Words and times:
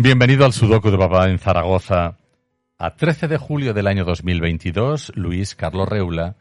Bienvenido 0.00 0.44
al 0.44 0.52
Sudoku 0.52 0.92
de 0.92 0.96
Papá 0.96 1.28
en 1.28 1.40
Zaragoza. 1.40 2.18
A 2.78 2.94
13 2.94 3.26
de 3.26 3.36
julio 3.36 3.74
del 3.74 3.88
año 3.88 4.04
2022, 4.04 5.10
Luis 5.16 5.56
Carlos 5.56 5.88
Reula, 5.88 6.36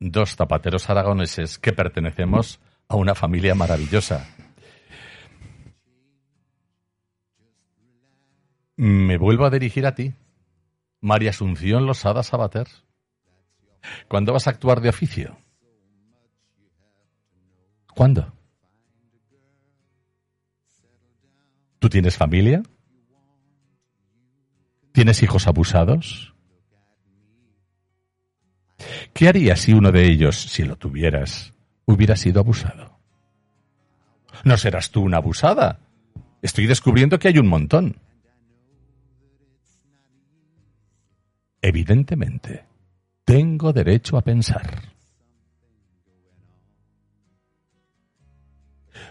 dos 0.00 0.36
zapateros 0.36 0.90
aragoneses 0.90 1.58
que 1.58 1.72
pertenecemos 1.72 2.60
a 2.86 2.96
una 2.96 3.14
familia 3.14 3.54
maravillosa. 3.54 4.28
Me 8.76 9.16
vuelvo 9.16 9.46
a 9.46 9.50
dirigir 9.50 9.86
a 9.86 9.94
ti, 9.94 10.12
María 11.00 11.30
Asunción 11.30 11.86
Losada 11.86 12.22
Sabater. 12.22 12.66
¿Cuándo 14.08 14.34
vas 14.34 14.46
a 14.46 14.50
actuar 14.50 14.82
de 14.82 14.90
oficio? 14.90 15.38
¿Cuándo? 17.94 18.33
¿Tú 21.84 21.90
tienes 21.90 22.16
familia? 22.16 22.62
¿Tienes 24.92 25.22
hijos 25.22 25.46
abusados? 25.46 26.34
¿Qué 29.12 29.28
harías 29.28 29.60
si 29.60 29.74
uno 29.74 29.92
de 29.92 30.06
ellos, 30.06 30.34
si 30.34 30.62
lo 30.62 30.76
tuvieras, 30.76 31.52
hubiera 31.84 32.16
sido 32.16 32.40
abusado? 32.40 32.98
No 34.44 34.56
serás 34.56 34.92
tú 34.92 35.02
una 35.02 35.18
abusada. 35.18 35.78
Estoy 36.40 36.66
descubriendo 36.66 37.18
que 37.18 37.28
hay 37.28 37.36
un 37.36 37.48
montón. 37.48 37.98
Evidentemente, 41.60 42.64
tengo 43.26 43.74
derecho 43.74 44.16
a 44.16 44.22
pensar. 44.22 44.84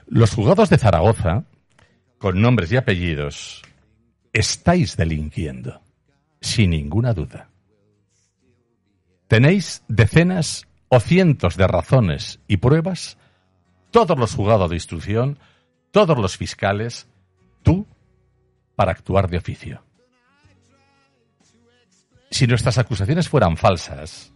Los 0.07 0.33
juzgados 0.33 0.71
de 0.71 0.79
Zaragoza, 0.79 1.45
con 2.23 2.41
nombres 2.41 2.71
y 2.71 2.77
apellidos, 2.77 3.61
estáis 4.31 4.95
delinquiendo, 4.95 5.81
sin 6.39 6.69
ninguna 6.69 7.13
duda. 7.13 7.49
Tenéis 9.27 9.83
decenas 9.89 10.65
o 10.87 11.01
cientos 11.01 11.57
de 11.57 11.67
razones 11.67 12.39
y 12.47 12.55
pruebas, 12.55 13.17
todos 13.91 14.17
los 14.17 14.35
juzgados 14.35 14.69
de 14.69 14.77
instrucción, 14.77 15.37
todos 15.91 16.17
los 16.17 16.37
fiscales, 16.37 17.09
tú, 17.61 17.85
para 18.77 18.93
actuar 18.93 19.29
de 19.29 19.39
oficio. 19.39 19.83
Si 22.31 22.47
nuestras 22.47 22.77
acusaciones 22.77 23.27
fueran 23.27 23.57
falsas, 23.57 24.31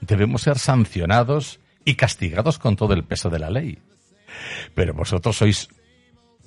debemos 0.00 0.42
ser 0.42 0.56
sancionados 0.56 1.58
y 1.84 1.96
castigados 1.96 2.60
con 2.60 2.76
todo 2.76 2.94
el 2.94 3.02
peso 3.02 3.28
de 3.28 3.40
la 3.40 3.50
ley. 3.50 3.82
Pero 4.72 4.94
vosotros 4.94 5.36
sois 5.36 5.68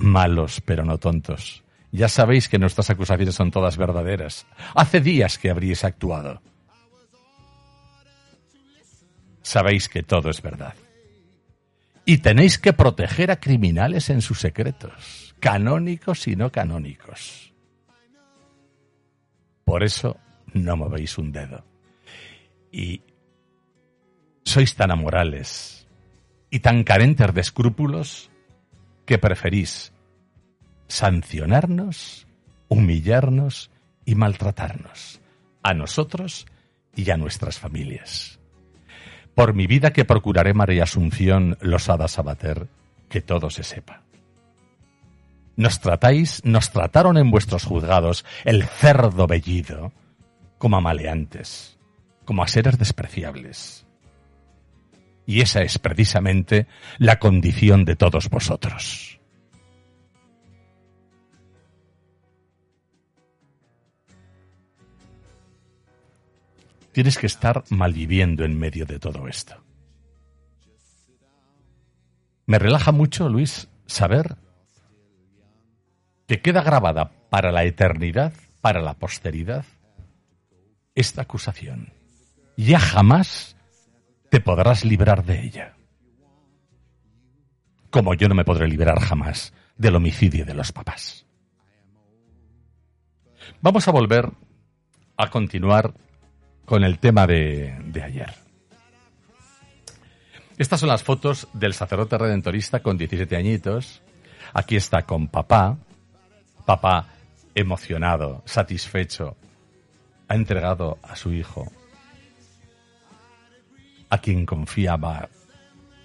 malos, 0.02 0.62
pero 0.62 0.84
no 0.84 0.98
tontos. 0.98 1.64
Ya 1.92 2.08
sabéis 2.08 2.48
que 2.48 2.58
nuestras 2.58 2.90
acusaciones 2.90 3.36
son 3.36 3.52
todas 3.52 3.78
verdaderas. 3.78 4.48
Hace 4.76 5.02
días 5.02 5.38
que 5.38 5.50
habríais 5.50 5.84
actuado. 5.84 6.42
Sabéis 9.42 9.90
que 9.90 10.04
todo 10.04 10.30
es 10.30 10.42
verdad. 10.42 10.74
Y 12.06 12.20
tenéis 12.20 12.58
que 12.58 12.74
proteger 12.74 13.32
a 13.32 13.40
criminales 13.40 14.10
en 14.10 14.22
sus 14.22 14.40
secretos, 14.40 15.36
canónicos 15.40 16.28
y 16.28 16.36
no 16.36 16.52
canónicos. 16.52 17.54
Por 19.66 19.84
eso 19.84 20.18
no 20.54 20.78
movéis 20.78 21.18
un 21.18 21.32
dedo. 21.32 21.64
Y 22.72 23.02
sois 24.44 24.76
tan 24.76 24.92
amorales 24.92 25.88
y 26.50 26.60
tan 26.60 26.84
carentes 26.84 27.34
de 27.34 27.42
escrúpulos 27.42 28.31
que 29.06 29.18
preferís 29.18 29.94
sancionarnos, 30.88 32.28
humillarnos 32.68 33.72
y 34.06 34.16
maltratarnos, 34.16 35.22
a 35.64 35.74
nosotros 35.74 36.46
y 36.96 37.10
a 37.12 37.18
nuestras 37.18 37.60
familias. 37.60 38.40
Por 39.36 39.54
mi 39.54 39.68
vida 39.68 39.94
que 39.94 40.06
procuraré, 40.06 40.54
María 40.54 40.84
Asunción 40.84 41.58
Losada 41.62 42.08
Sabater, 42.08 42.68
que 43.10 43.22
todo 43.22 43.50
se 43.50 43.64
sepa. 43.64 44.04
Nos 45.56 45.80
tratáis, 45.80 46.44
nos 46.44 46.72
trataron 46.72 47.18
en 47.18 47.32
vuestros 47.32 47.66
juzgados 47.66 48.26
el 48.46 48.64
cerdo 48.64 49.28
bellido 49.28 49.94
como 50.58 50.78
a 50.78 50.82
maleantes, 50.82 51.78
como 52.26 52.44
a 52.44 52.48
seres 52.48 52.78
despreciables. 52.78 53.86
Y 55.32 55.40
esa 55.40 55.62
es 55.62 55.80
precisamente 55.80 56.68
la 56.98 57.18
condición 57.18 57.86
de 57.86 57.96
todos 57.96 58.30
vosotros. 58.30 59.18
Tienes 66.92 67.18
que 67.18 67.28
estar 67.28 67.64
malviviendo 67.70 68.44
en 68.44 68.60
medio 68.60 68.86
de 68.86 69.00
todo 69.00 69.30
esto. 69.30 69.56
Me 72.46 72.60
relaja 72.60 72.92
mucho, 72.92 73.30
Luis, 73.30 73.70
saber 73.86 74.36
que 76.28 76.42
queda 76.42 76.62
grabada 76.62 77.10
para 77.30 77.54
la 77.54 77.64
eternidad, 77.64 78.34
para 78.60 78.82
la 78.82 78.96
posteridad, 78.96 79.64
esta 80.94 81.22
acusación. 81.22 81.94
Ya 82.58 82.82
jamás 82.82 83.56
te 84.32 84.40
podrás 84.40 84.86
librar 84.86 85.26
de 85.26 85.44
ella. 85.44 85.74
Como 87.90 88.14
yo 88.14 88.30
no 88.30 88.34
me 88.34 88.46
podré 88.46 88.66
librar 88.70 88.98
jamás 89.02 89.54
del 89.76 89.98
homicidio 89.98 90.46
de 90.46 90.54
los 90.54 90.72
papás. 90.72 91.26
Vamos 93.60 93.90
a 93.90 93.92
volver 93.92 94.32
a 95.18 95.30
continuar 95.30 95.94
con 96.64 96.86
el 96.86 96.98
tema 97.00 97.28
de, 97.28 97.76
ayer. 98.02 98.34
Estas 100.58 100.80
son 100.80 100.88
las 100.88 101.04
fotos 101.04 101.50
del 101.52 101.74
sacerdote 101.74 102.18
redentorista 102.18 102.80
con 102.80 102.98
17 102.98 103.36
añitos. 103.36 104.02
Aquí 104.54 104.78
está 104.78 105.02
con 105.02 105.28
papá. 105.28 105.78
Papá 106.66 107.10
emocionado, 107.54 108.44
satisfecho. 108.46 109.36
Ha 110.30 110.36
entregado 110.36 111.00
a 111.04 111.18
su 111.18 111.34
hijo, 111.34 111.70
a 114.12 114.20
quien 114.20 114.46
confiaba 114.46 115.28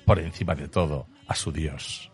por 0.07 0.19
encima 0.19 0.55
de 0.55 0.69
todo, 0.69 1.07
a 1.27 1.35
su 1.35 1.53
Dios. 1.53 2.11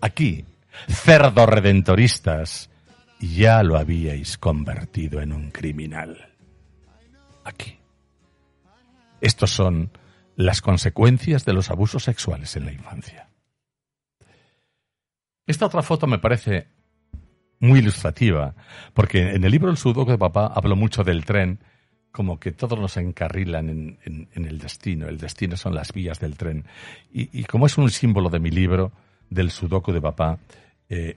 Aquí, 0.00 0.44
cerdos 0.86 1.48
redentoristas, 1.48 2.70
ya 3.18 3.64
lo 3.64 3.76
habíais 3.76 4.38
convertido 4.38 5.20
en 5.20 5.32
un 5.32 5.50
criminal 5.50 6.28
aquí. 7.48 7.78
Estos 9.20 9.50
son 9.50 9.90
las 10.36 10.60
consecuencias 10.60 11.44
de 11.44 11.52
los 11.52 11.70
abusos 11.70 12.04
sexuales 12.04 12.54
en 12.56 12.66
la 12.66 12.72
infancia. 12.72 13.28
Esta 15.46 15.66
otra 15.66 15.82
foto 15.82 16.06
me 16.06 16.18
parece 16.18 16.68
muy 17.58 17.80
ilustrativa, 17.80 18.54
porque 18.94 19.34
en 19.34 19.42
el 19.42 19.50
libro 19.50 19.70
El 19.70 19.78
sudoku 19.78 20.10
de 20.10 20.18
papá 20.18 20.52
hablo 20.54 20.76
mucho 20.76 21.02
del 21.02 21.24
tren, 21.24 21.58
como 22.12 22.38
que 22.38 22.52
todos 22.52 22.78
nos 22.78 22.96
encarrilan 22.96 23.68
en, 24.02 24.28
el 24.34 24.58
destino. 24.58 25.08
El 25.08 25.18
destino 25.18 25.56
son 25.56 25.74
las 25.74 25.92
vías 25.92 26.18
del 26.20 26.36
tren. 26.36 26.64
Y, 27.12 27.44
como 27.44 27.66
es 27.66 27.78
un 27.78 27.90
símbolo 27.90 28.28
de 28.30 28.40
mi 28.40 28.50
libro, 28.50 28.92
del 29.30 29.50
sudoku 29.50 29.92
de 29.92 30.00
papá, 30.00 30.38
eh, 30.88 31.16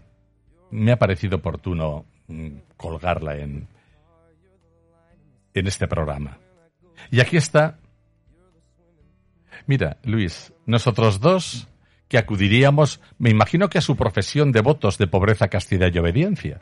me 0.71 0.91
ha 0.91 0.99
parecido 0.99 1.38
oportuno 1.38 2.05
mm, 2.27 2.49
colgarla 2.77 3.38
en, 3.38 3.67
en 5.53 5.67
este 5.67 5.88
programa. 5.88 6.38
Y 7.09 7.19
aquí 7.19 7.38
está. 7.38 7.77
Mira, 9.65 9.97
Luis, 10.03 10.53
nosotros 10.65 11.19
dos 11.19 11.67
que 12.07 12.17
acudiríamos, 12.17 12.99
me 13.17 13.29
imagino 13.29 13.69
que 13.69 13.77
a 13.77 13.81
su 13.81 13.95
profesión 13.95 14.51
de 14.51 14.61
votos 14.61 14.97
de 14.97 15.07
pobreza, 15.07 15.47
castidad 15.47 15.91
y 15.93 15.99
obediencia 15.99 16.61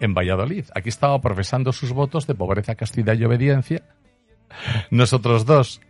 en 0.00 0.14
Valladolid. 0.14 0.66
Aquí 0.74 0.88
estaba 0.88 1.20
profesando 1.20 1.72
sus 1.72 1.92
votos 1.92 2.26
de 2.26 2.34
pobreza, 2.34 2.74
castidad 2.74 3.14
y 3.14 3.24
obediencia. 3.24 3.82
Nosotros 4.90 5.46
dos. 5.46 5.80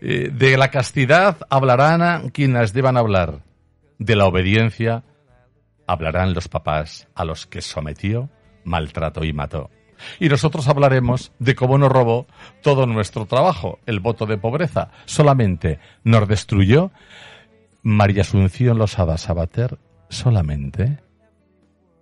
Eh, 0.00 0.30
de 0.32 0.56
la 0.56 0.70
castidad 0.70 1.38
hablarán 1.50 2.30
quienes 2.30 2.72
deban 2.72 2.96
hablar. 2.96 3.42
de 3.98 4.14
la 4.14 4.26
obediencia 4.26 5.04
hablarán 5.86 6.34
los 6.34 6.48
papás 6.48 7.08
a 7.14 7.24
los 7.24 7.46
que 7.46 7.62
sometió, 7.62 8.28
maltrató 8.64 9.24
y 9.24 9.32
mató. 9.32 9.70
Y 10.20 10.28
nosotros 10.28 10.68
hablaremos 10.68 11.32
de 11.38 11.54
cómo 11.54 11.78
nos 11.78 11.90
robó 11.90 12.26
todo 12.62 12.86
nuestro 12.86 13.26
trabajo, 13.26 13.78
el 13.86 14.00
voto 14.00 14.26
de 14.26 14.36
pobreza. 14.36 14.90
Solamente 15.06 15.78
nos 16.04 16.28
destruyó 16.28 16.90
María 17.82 18.22
Asunción 18.22 18.78
Losada 18.78 19.16
Sabater 19.16 19.78
solamente 20.08 20.98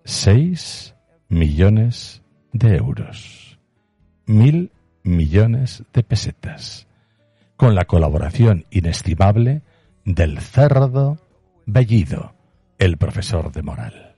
6 0.05 0.94
millones 1.35 2.23
de 2.53 2.77
euros. 2.77 3.59
Mil 4.27 4.71
millones 5.03 5.83
de 5.93 6.03
pesetas. 6.03 6.87
Con 7.57 7.75
la 7.75 7.85
colaboración 7.85 8.65
inestimable 8.71 9.63
del 10.05 10.41
cerdo 10.41 11.19
Bellido, 11.67 12.35
el 12.79 12.97
profesor 12.99 13.51
de 13.53 13.63
moral. 13.63 14.17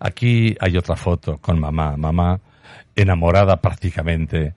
Aquí 0.00 0.56
hay 0.60 0.76
otra 0.76 0.96
foto 0.96 1.38
con 1.38 1.60
mamá. 1.60 1.96
Mamá 1.96 2.40
enamorada 2.96 3.60
prácticamente, 3.60 4.54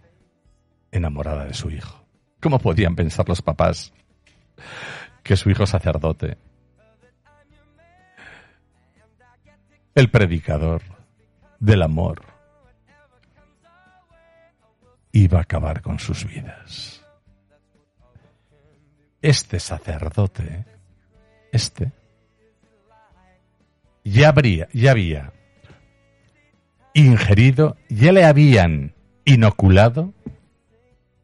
enamorada 0.92 1.46
de 1.46 1.54
su 1.54 1.70
hijo. 1.70 2.04
¿Cómo 2.42 2.60
podían 2.60 2.96
pensar 2.96 3.28
los 3.30 3.42
papás 3.42 3.94
que 5.24 5.36
su 5.36 5.50
hijo 5.50 5.66
sacerdote, 5.66 6.38
el 9.96 10.10
predicador 10.10 10.82
del 11.60 11.82
amor, 11.82 12.22
iba 15.12 15.40
a 15.40 15.42
acabar 15.42 15.82
con 15.82 16.00
sus 16.00 16.26
vidas? 16.26 17.04
Este 19.22 19.60
sacerdote, 19.60 20.66
este, 21.52 21.92
ya 24.04 24.30
habría, 24.30 24.68
ya 24.72 24.92
había 24.92 25.34
ingerido, 26.94 27.76
ya 27.90 28.12
le 28.12 28.24
habían 28.24 28.94
inoculado 29.26 30.14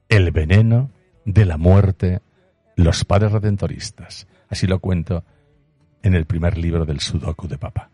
el 0.09 0.31
veneno 0.31 0.89
de 1.23 1.45
la 1.45 1.57
muerte 1.57 2.21
los 2.75 3.05
padres 3.05 3.31
redentoristas. 3.31 4.27
Así 4.49 4.67
lo 4.67 4.79
cuento 4.79 5.23
en 6.01 6.15
el 6.15 6.25
primer 6.25 6.57
libro 6.57 6.85
del 6.85 6.99
Sudoku 6.99 7.47
de 7.47 7.57
Papa. 7.57 7.90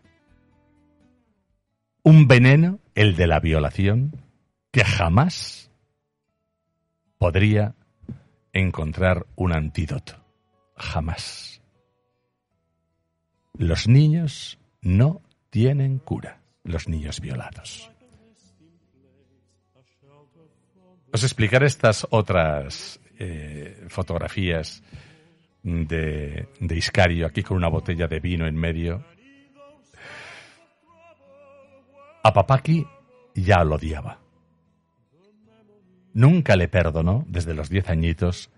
Un 2.08 2.26
veneno, 2.26 2.80
el 2.94 3.16
de 3.16 3.26
la 3.26 3.38
violación, 3.38 4.16
que 4.70 4.82
jamás 4.82 5.70
podría 7.18 7.74
encontrar 8.54 9.26
un 9.36 9.52
antídoto. 9.52 10.14
Jamás. 10.74 11.60
Los 13.58 13.88
niños 13.88 14.58
no 14.80 15.20
tienen 15.50 15.98
cura 15.98 16.40
los 16.64 16.88
niños 16.88 17.20
violados. 17.20 17.90
Os 21.12 21.22
explicaré 21.22 21.66
estas 21.66 22.06
otras 22.08 23.00
eh, 23.18 23.84
fotografías 23.88 24.82
de, 25.62 26.48
de 26.58 26.74
Iscario, 26.74 27.26
aquí 27.26 27.42
con 27.42 27.58
una 27.58 27.68
botella 27.68 28.08
de 28.08 28.18
vino 28.18 28.46
en 28.46 28.56
medio. 28.56 29.04
A 32.22 32.32
Papaki 32.32 32.86
ya 33.34 33.64
lo 33.64 33.76
odiaba. 33.76 34.18
Nunca 36.14 36.56
le 36.56 36.68
perdonó, 36.68 37.24
desde 37.28 37.54
los 37.54 37.68
diez 37.68 37.88
añitos, 37.88 38.50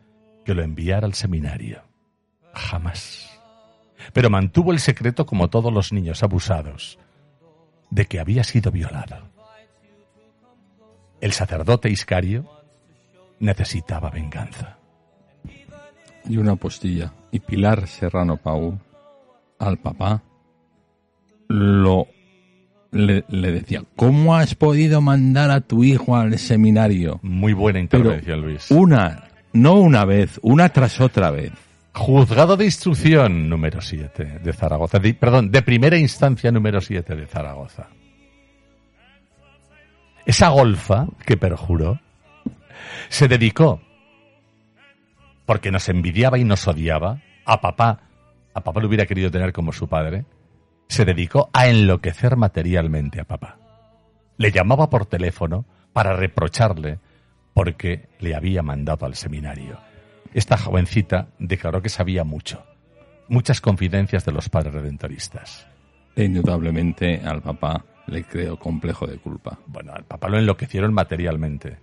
que 0.45 0.55
lo 0.55 0.63
enviara 0.63 1.07
al 1.07 1.15
seminario. 1.15 1.83
Jamás. 2.55 3.39
Pero 4.13 4.31
mantuvo 4.31 4.73
el 4.73 4.81
secreto 4.81 5.27
como 5.27 5.51
todos 5.51 5.73
los 5.73 5.93
niños 5.93 6.23
abusados, 6.23 6.99
de 7.91 8.07
que 8.07 8.19
había 8.19 8.45
sido 8.45 8.71
violado. 8.71 9.29
El 11.21 11.33
sacerdote 11.33 11.91
Iscario 11.91 12.51
necesitaba 13.41 14.11
venganza. 14.11 14.79
Y 16.25 16.39
una 16.39 16.57
postilla. 16.57 17.13
Y 17.31 17.41
Pilar 17.41 17.87
Serrano 17.87 18.37
Pau, 18.37 18.79
al 19.59 19.79
papá, 19.79 20.23
lo 21.49 22.07
le, 22.93 23.53
decía, 23.53 23.83
¿cómo 23.97 24.35
has 24.35 24.55
podido 24.55 25.01
mandar 25.01 25.51
a 25.51 25.61
tu 25.61 25.85
hijo 25.85 26.17
al 26.17 26.39
seminario? 26.39 27.21
Muy 27.23 27.53
buena 27.53 27.81
intervención, 27.81 28.41
Luis. 28.41 28.71
Una, 28.71 29.25
no 29.53 29.75
una 29.75 30.05
vez, 30.05 30.39
una 30.43 30.69
tras 30.71 31.01
otra 31.01 31.31
vez. 31.31 31.53
Juzgado 31.93 32.57
de 32.57 32.67
instrucción 32.67 33.49
número 33.49 33.81
7 33.81 34.41
de 34.43 34.53
Zaragoza. 34.53 35.01
perdón, 35.01 35.51
de 35.51 35.63
primera 35.63 35.97
instancia 35.99 36.51
número 36.53 36.81
7 36.81 37.17
de 37.17 37.27
Zaragoza. 37.27 37.89
Esa 40.25 40.49
golfa 40.49 41.07
que 41.27 41.37
perjuró 41.37 42.01
se 43.09 43.27
dedicó, 43.27 43.81
porque 45.47 45.73
nos 45.73 45.89
envidiaba 45.89 46.39
y 46.39 46.45
nos 46.45 46.67
odiaba, 46.69 47.21
a 47.45 47.61
papá, 47.61 48.01
a 48.55 48.61
papá 48.61 48.81
lo 48.81 48.87
hubiera 48.87 49.07
querido 49.07 49.31
tener 49.31 49.53
como 49.53 49.73
su 49.73 49.89
padre, 49.89 50.25
se 50.91 51.05
dedicó 51.05 51.49
a 51.53 51.69
enloquecer 51.69 52.37
materialmente 52.37 53.21
a 53.21 53.25
papá. 53.25 53.57
Le 54.37 54.53
llamaba 54.53 54.91
por 54.91 55.07
teléfono 55.07 55.65
para 55.93 56.15
reprocharle 56.15 56.99
porque 57.55 58.09
le 58.21 58.35
había 58.35 58.63
mandado 58.63 59.07
al 59.07 59.15
seminario 59.15 59.79
esta 60.35 60.57
jovencita 60.57 61.29
declaró 61.39 61.83
que 61.83 61.89
sabía 61.89 62.25
mucho, 62.25 62.65
muchas 63.29 63.61
confidencias 63.61 64.25
de 64.25 64.33
los 64.33 64.49
padres 64.49 64.75
redentoristas. 64.75 65.67
E 66.15 66.25
indudablemente 66.25 67.21
al 67.25 67.43
papá 67.43 67.85
le 68.07 68.25
creó 68.25 68.59
complejo 68.59 69.07
de 69.07 69.19
culpa. 69.19 69.59
Bueno, 69.67 69.93
al 69.93 70.05
papá 70.05 70.29
lo 70.29 70.39
enloquecieron 70.39 70.93
materialmente. 70.93 71.79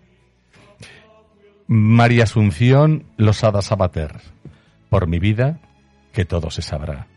María 1.67 2.23
Asunción 2.23 3.05
Losada 3.17 3.61
Sabater, 3.61 4.21
por 4.89 5.07
mi 5.07 5.19
vida, 5.19 5.59
que 6.13 6.23
todo 6.23 6.49
se 6.49 6.61
sabrá. 6.61 7.07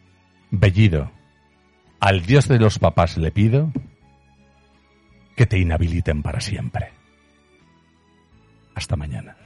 Bellido, 0.50 1.12
al 2.00 2.24
Dios 2.24 2.48
de 2.48 2.58
los 2.58 2.78
papás 2.78 3.18
le 3.18 3.30
pido 3.30 3.70
que 5.36 5.46
te 5.46 5.58
inhabiliten 5.58 6.22
para 6.22 6.40
siempre. 6.40 6.92
Hasta 8.74 8.96
mañana. 8.96 9.36